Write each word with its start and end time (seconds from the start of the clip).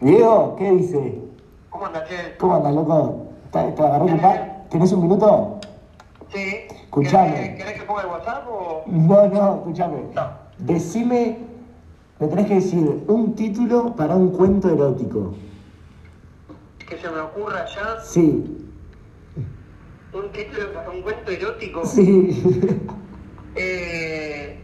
Diego, 0.00 0.56
¿qué 0.56 0.70
dice? 0.72 1.18
¿Cómo 1.70 1.86
andas, 1.86 2.08
che? 2.08 2.36
¿Cómo 2.38 2.54
andas, 2.56 2.74
loco? 2.74 3.26
¿Te, 3.52 3.72
te 3.72 3.82
agarró 3.82 4.04
ocupado? 4.06 4.36
¿Tenés 4.70 4.92
un 4.92 5.02
minuto? 5.02 5.58
Sí. 6.32 6.66
Escuchame. 6.84 7.32
¿Querés, 7.34 7.56
querés 7.56 7.72
que 7.80 7.86
ponga 7.86 8.02
el 8.02 8.08
WhatsApp 8.08 8.44
o...? 8.48 8.82
No, 8.86 9.26
no, 9.28 9.54
escúchame. 9.56 9.96
No. 10.14 10.22
Decime, 10.58 11.38
me 12.20 12.26
tenés 12.28 12.46
que 12.46 12.54
decir 12.56 13.04
un 13.08 13.34
título 13.34 13.94
para 13.96 14.14
un 14.14 14.30
cuento 14.30 14.68
erótico. 14.70 15.34
Que 16.88 16.96
se 16.98 17.10
me 17.10 17.20
ocurra 17.20 17.66
ya 17.66 18.00
Sí, 18.02 18.54
un 20.14 20.32
título 20.32 20.72
para 20.72 20.90
un 20.90 21.02
cuento 21.02 21.30
erótico. 21.30 21.84
sí. 21.84 22.80
Eh... 23.60 24.60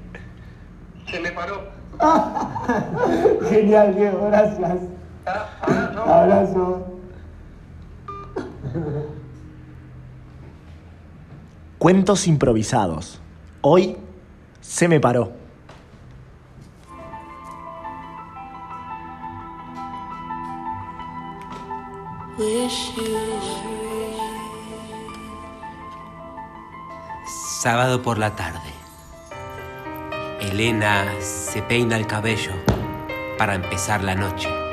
Se 1.10 1.18
me 1.20 1.30
paró. 1.32 1.62
Genial, 3.48 3.94
Diego, 3.96 4.26
gracias. 4.26 4.78
Ah, 5.26 5.48
ahora 5.60 5.90
no. 5.94 6.02
Abrazo. 6.04 6.86
Cuentos 11.78 12.26
improvisados. 12.26 13.20
Hoy 13.60 13.96
se 14.60 14.88
me 14.88 15.00
paró. 15.00 15.32
Sábado 27.60 28.02
por 28.02 28.18
la 28.18 28.34
tarde. 28.34 28.60
Elena 30.40 31.04
se 31.20 31.62
peina 31.62 31.96
el 31.96 32.06
cabello 32.06 32.52
para 33.38 33.54
empezar 33.54 34.02
la 34.02 34.14
noche. 34.14 34.63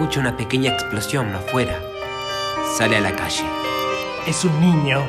Escucha 0.00 0.20
una 0.20 0.34
pequeña 0.34 0.72
explosión 0.72 1.34
afuera. 1.34 1.78
Sale 2.74 2.96
a 2.96 3.00
la 3.02 3.14
calle. 3.14 3.44
Es 4.26 4.46
un 4.46 4.58
niño 4.58 5.02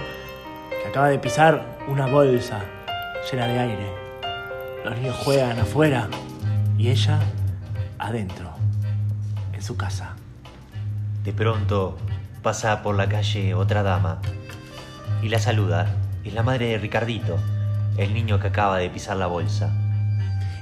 que 0.69 0.89
acaba 0.89 1.07
de 1.07 1.17
pisar 1.17 1.77
una 1.87 2.07
bolsa 2.07 2.59
llena 3.31 3.47
de 3.47 3.57
aire. 3.57 3.93
Los 4.83 4.97
niños 4.97 5.15
juegan 5.15 5.57
afuera 5.57 6.09
y 6.77 6.89
ella 6.89 7.19
adentro, 7.99 8.51
en 9.53 9.63
su 9.63 9.77
casa. 9.77 10.17
De 11.23 11.31
pronto 11.31 11.97
pasa 12.43 12.83
por 12.83 12.97
la 12.97 13.07
calle 13.07 13.53
otra 13.53 13.83
dama 13.83 14.19
y 15.23 15.29
la 15.29 15.39
saluda. 15.39 15.87
Es 16.25 16.33
la 16.33 16.43
madre 16.43 16.65
de 16.65 16.77
Ricardito, 16.79 17.37
el 17.95 18.13
niño 18.13 18.41
que 18.41 18.47
acaba 18.47 18.77
de 18.79 18.89
pisar 18.89 19.15
la 19.15 19.27
bolsa. 19.27 19.71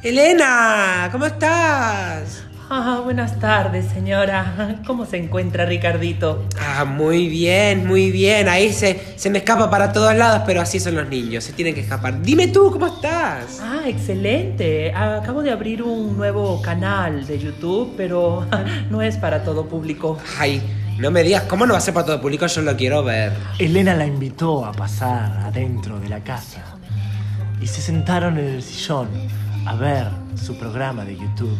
Elena, 0.03 1.09
¿cómo 1.11 1.25
estás? 1.25 2.48
Ah, 2.71 3.01
buenas 3.03 3.39
tardes, 3.39 3.87
señora. 3.87 4.79
¿Cómo 4.85 5.07
se 5.07 5.17
encuentra 5.17 5.65
Ricardito? 5.65 6.45
Ah, 6.59 6.85
muy 6.85 7.27
bien, 7.27 7.87
muy 7.87 8.11
bien. 8.11 8.47
Ahí 8.47 8.71
se, 8.71 9.15
se 9.15 9.31
me 9.31 9.39
escapa 9.39 9.71
para 9.71 9.91
todos 9.91 10.15
lados, 10.15 10.43
pero 10.45 10.61
así 10.61 10.79
son 10.79 10.93
los 10.93 11.09
niños, 11.09 11.43
se 11.43 11.53
tienen 11.53 11.73
que 11.73 11.81
escapar. 11.81 12.21
Dime 12.21 12.49
tú, 12.49 12.69
¿cómo 12.71 12.85
estás? 12.85 13.59
Ah, 13.59 13.81
excelente. 13.87 14.93
Acabo 14.93 15.41
de 15.41 15.49
abrir 15.49 15.81
un 15.81 16.15
nuevo 16.15 16.61
canal 16.61 17.25
de 17.25 17.39
YouTube, 17.39 17.95
pero 17.97 18.45
no 18.91 19.01
es 19.01 19.17
para 19.17 19.43
todo 19.43 19.65
público. 19.65 20.19
Ay, 20.37 20.61
no 20.99 21.09
me 21.09 21.23
digas, 21.23 21.45
¿cómo 21.45 21.65
no 21.65 21.73
va 21.73 21.79
a 21.79 21.81
ser 21.81 21.95
para 21.95 22.05
todo 22.05 22.21
público? 22.21 22.45
Yo 22.45 22.61
lo 22.61 22.77
quiero 22.77 23.03
ver. 23.03 23.33
Elena 23.57 23.95
la 23.95 24.05
invitó 24.05 24.63
a 24.63 24.73
pasar 24.73 25.39
adentro 25.39 25.99
de 25.99 26.09
la 26.09 26.19
casa 26.19 26.77
y 27.59 27.65
se 27.65 27.81
sentaron 27.81 28.37
en 28.37 28.45
el 28.45 28.61
sillón 28.61 29.09
a 29.65 29.73
ver 29.73 30.05
su 30.35 30.55
programa 30.59 31.03
de 31.03 31.17
YouTube. 31.17 31.57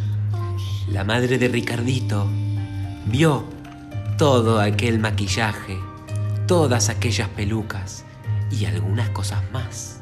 La 0.91 1.03
madre 1.03 1.38
de 1.38 1.47
Ricardito 1.47 2.27
vio 3.05 3.44
todo 4.17 4.59
aquel 4.59 4.97
maquillaje, 4.97 5.77
todas 6.47 6.89
aquellas 6.89 7.29
pelucas 7.29 8.05
y 8.51 8.66
algunas 8.66 9.09
cosas 9.11 9.39
más. 9.51 10.01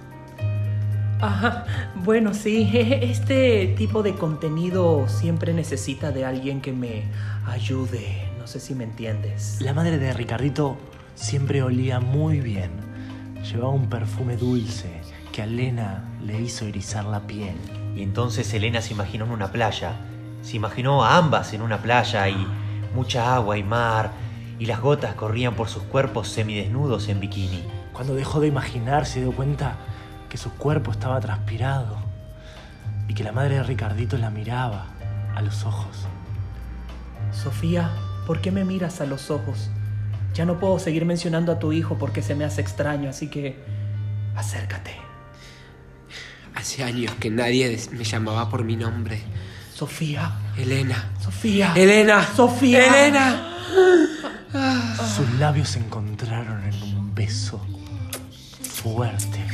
Ah, 1.19 1.65
bueno, 1.95 2.33
sí, 2.33 2.69
este 2.73 3.75
tipo 3.77 4.01
de 4.01 4.15
contenido 4.15 5.09
siempre 5.09 5.53
necesita 5.53 6.11
de 6.11 6.23
alguien 6.23 6.61
que 6.61 6.71
me 6.71 7.03
ayude. 7.45 8.25
No 8.39 8.47
sé 8.47 8.61
si 8.61 8.73
me 8.73 8.85
entiendes. 8.85 9.57
La 9.59 9.73
madre 9.73 9.97
de 9.97 10.13
Ricardito 10.13 10.77
siempre 11.15 11.63
olía 11.63 11.99
muy 11.99 12.39
bien. 12.39 12.71
Llevaba 13.43 13.73
un 13.73 13.89
perfume 13.89 14.37
dulce 14.37 15.01
que 15.33 15.41
a 15.41 15.45
Elena 15.45 16.05
le 16.23 16.39
hizo 16.39 16.65
erizar 16.65 17.03
la 17.03 17.27
piel. 17.27 17.57
Y 17.93 18.03
entonces 18.03 18.53
Elena 18.53 18.81
se 18.81 18.93
imaginó 18.93 19.25
en 19.25 19.31
una 19.31 19.51
playa. 19.51 19.97
Se 20.41 20.55
imaginó 20.55 21.03
a 21.03 21.17
ambas 21.17 21.53
en 21.53 21.61
una 21.61 21.81
playa 21.81 22.29
y 22.29 22.47
mucha 22.93 23.35
agua 23.35 23.57
y 23.57 23.63
mar, 23.63 24.11
y 24.59 24.65
las 24.65 24.81
gotas 24.81 25.15
corrían 25.15 25.55
por 25.55 25.69
sus 25.69 25.83
cuerpos 25.83 26.29
semidesnudos 26.29 27.09
en 27.09 27.19
bikini. 27.19 27.63
Cuando 27.93 28.15
dejó 28.15 28.39
de 28.39 28.47
imaginar 28.47 29.05
se 29.05 29.21
dio 29.21 29.31
cuenta 29.31 29.77
que 30.29 30.37
su 30.37 30.51
cuerpo 30.53 30.91
estaba 30.91 31.19
transpirado 31.19 31.97
y 33.07 33.13
que 33.13 33.23
la 33.23 33.31
madre 33.31 33.55
de 33.55 33.63
Ricardito 33.63 34.17
la 34.17 34.29
miraba 34.29 34.87
a 35.35 35.41
los 35.41 35.65
ojos. 35.65 36.07
Sofía, 37.31 37.91
¿por 38.25 38.41
qué 38.41 38.51
me 38.51 38.65
miras 38.65 39.01
a 39.01 39.05
los 39.05 39.31
ojos? 39.31 39.69
Ya 40.33 40.45
no 40.45 40.59
puedo 40.59 40.79
seguir 40.79 41.05
mencionando 41.05 41.51
a 41.51 41.59
tu 41.59 41.71
hijo 41.73 41.97
porque 41.97 42.21
se 42.21 42.35
me 42.35 42.45
hace 42.45 42.61
extraño, 42.61 43.09
así 43.09 43.27
que 43.29 43.63
acércate. 44.35 44.95
Hace 46.55 46.83
años 46.83 47.13
que 47.19 47.29
nadie 47.29 47.79
me 47.91 48.03
llamaba 48.03 48.49
por 48.49 48.63
mi 48.63 48.75
nombre. 48.75 49.21
Sofía, 49.77 50.31
Elena. 50.57 51.11
Sofía. 51.23 51.71
Elena. 51.75 52.27
Sofía. 52.35 52.87
Elena. 52.87 53.53
Sus 55.15 55.29
labios 55.39 55.69
se 55.69 55.77
encontraron 55.77 56.63
en 56.63 56.73
un 56.95 57.13
beso 57.13 57.63
fuerte, 58.59 59.45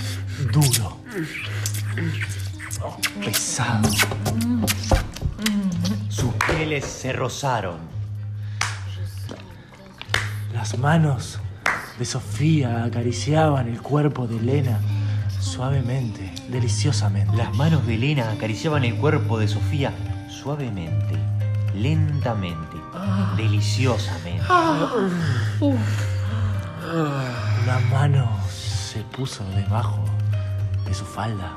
duro, 0.50 0.98
pesado. 3.20 3.90
Sus 6.08 6.34
pieles 6.36 6.86
se 6.86 7.12
rozaron. 7.12 7.80
Las 10.54 10.78
manos 10.78 11.40
de 12.00 12.06
Sofía 12.06 12.86
acariciaban 12.86 13.68
el 13.68 13.82
cuerpo 13.82 14.26
de 14.26 14.38
Elena 14.38 14.80
suavemente, 15.42 16.34
deliciosamente. 16.48 17.36
Las 17.36 17.54
manos 17.54 17.86
de 17.86 17.96
Elena 17.96 18.32
acariciaban 18.32 18.86
el 18.86 18.96
cuerpo 18.96 19.38
de 19.38 19.50
Sofía 19.50 19.92
suavemente, 20.34 21.18
lentamente, 21.74 22.78
deliciosamente. 23.38 24.44
Una 27.64 27.80
mano 27.92 28.30
se 28.50 29.00
puso 29.02 29.44
debajo 29.56 30.04
de 30.86 30.94
su 30.94 31.06
falda. 31.06 31.52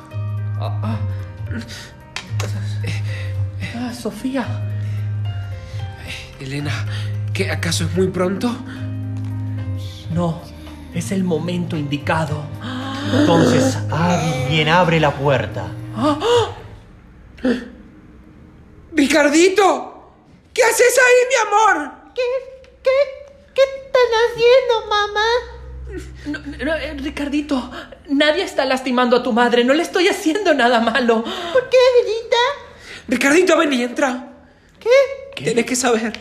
Ah, 0.61 0.99
Sofía. 3.93 4.47
Elena, 6.41 6.73
¿qué 7.33 7.51
acaso 7.51 7.85
es 7.85 7.97
muy 7.97 8.09
pronto? 8.09 8.55
No, 10.13 10.41
es 10.95 11.13
el 11.13 11.25
momento 11.25 11.77
indicado. 11.77 12.45
Entonces 13.13 13.79
alguien 13.91 14.69
abre 14.69 15.01
la 15.01 15.13
puerta. 15.13 15.67
¡Ricardito! 19.17 20.13
¿Qué 20.53 20.63
haces 20.63 20.99
ahí, 20.99 21.27
mi 21.31 21.49
amor? 21.49 21.91
¿Qué, 22.15 22.21
qué, 22.85 22.91
qué 23.55 23.63
están 23.63 24.11
haciendo, 24.27 24.87
mamá? 24.91 25.27
No, 26.27 26.65
no, 26.67 26.75
eh, 26.75 26.95
Ricardito, 26.99 27.71
nadie 28.11 28.43
está 28.43 28.67
lastimando 28.67 29.17
a 29.17 29.23
tu 29.23 29.33
madre. 29.33 29.65
No 29.65 29.73
le 29.73 29.85
estoy 29.85 30.09
haciendo 30.09 30.53
nada 30.53 30.81
malo. 30.81 31.25
¿Por 31.25 31.71
qué, 31.71 31.79
Belita? 32.03 32.37
Ricardito, 33.09 33.57
ven 33.57 33.73
y 33.73 33.85
entra. 33.85 34.35
¿Qué? 34.79 34.91
Tienes 35.43 35.65
que 35.65 35.77
saber. 35.77 36.13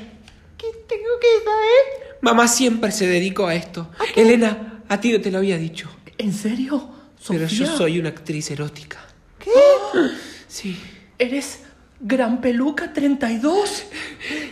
¿Qué 0.58 0.68
tengo 0.88 1.19
que 1.19 1.44
saber? 1.44 2.18
Mamá 2.22 2.48
siempre 2.48 2.94
se 2.94 3.08
dedicó 3.08 3.48
a 3.48 3.56
esto. 3.56 3.92
Elena, 4.16 4.84
a 4.88 5.02
ti 5.02 5.12
no 5.12 5.19
te 5.19 5.31
lo 5.31 5.40
había 5.40 5.58
dicho. 5.58 5.90
¿En 6.18 6.31
serio? 6.31 6.92
Pero 7.28 7.46
yo 7.48 7.66
soy 7.66 8.00
una 8.00 8.08
actriz 8.08 8.52
erótica. 8.52 9.06
¿Qué? 9.38 9.52
Sí. 10.48 10.81
¿Eres 11.19 11.60
Gran 12.00 12.42
Peluca 12.42 12.92
32? 12.92 13.86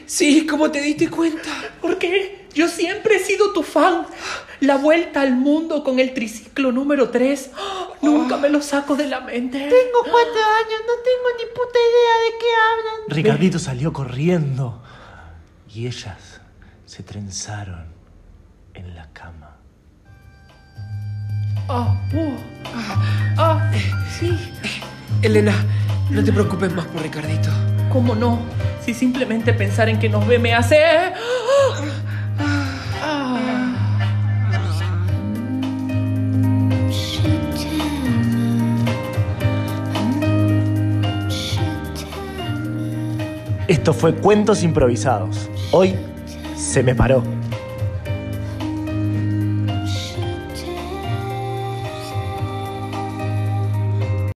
Sí, 0.06 0.48
¿cómo 0.48 0.72
te 0.72 0.82
diste 0.82 1.10
cuenta? 1.10 1.50
¿Por 1.82 1.98
qué? 1.98 2.48
Yo 2.54 2.68
siempre 2.68 3.16
he 3.16 3.20
sido 3.20 3.52
tu 3.52 3.64
fan. 3.64 4.06
La 4.60 4.78
vuelta 4.78 5.22
al 5.22 5.36
mundo 5.36 5.84
con 5.84 6.00
el 6.00 6.14
triciclo 6.14 6.72
número 6.72 7.10
3. 7.10 7.52
Nunca 8.02 8.38
me 8.38 8.50
lo 8.50 8.62
saco 8.62 8.96
de 8.96 9.08
la 9.08 9.22
mente. 9.22 9.58
Tengo 9.58 10.00
cuatro 10.04 10.42
años, 10.42 10.82
no 10.88 10.94
tengo 11.04 11.30
ni 11.38 11.46
puta 11.54 11.80
idea 11.80 12.16
de 12.24 12.38
qué 12.40 12.46
hablan. 12.70 13.10
Ricardito 13.10 13.60
salió 13.60 13.92
corriendo 13.92 14.82
y 15.74 15.88
ellas 15.88 16.42
se 16.86 17.04
trenzaron 17.04 17.88
en 18.74 18.96
la 18.96 19.12
cama. 19.12 19.58
Ah, 21.68 21.96
ah, 22.76 23.36
ah, 23.38 23.72
sí. 24.20 24.38
Elena, 25.22 25.56
no 26.14 26.24
te 26.24 26.32
preocupes 26.32 26.74
más 26.74 26.86
por 26.86 27.02
Ricardito. 27.02 27.50
¿cómo 27.94 28.16
no? 28.16 28.40
Si 28.84 28.94
simplemente 28.94 29.54
pensar 29.54 29.88
en 29.88 30.00
que 30.00 30.10
nos 30.10 30.28
ve 30.28 30.40
me 30.40 30.54
hace... 30.54 30.78
Esto 43.68 43.94
fue 43.94 44.14
Cuentos 44.14 44.64
Improvisados. 44.64 45.50
Hoy 45.72 45.96
se 46.56 46.84
me 46.84 46.94
paró. 46.96 47.24